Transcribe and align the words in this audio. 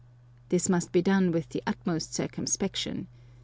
This 0.49 0.67
must 0.67 0.91
be 0.91 1.03
done 1.03 1.31
with 1.31 1.49
the 1.49 1.61
utmost 1.67 2.15
circumspection. 2.15 3.05